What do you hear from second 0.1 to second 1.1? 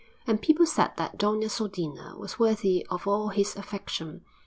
And people said